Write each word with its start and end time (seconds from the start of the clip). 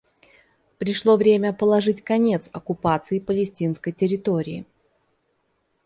Пришло 0.79 1.15
время 1.15 1.53
положить 1.53 2.01
конец 2.01 2.49
оккупации 2.53 3.19
палестинской 3.19 3.93
территории. 3.93 4.65